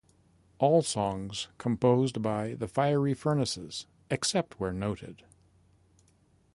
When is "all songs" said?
0.57-1.49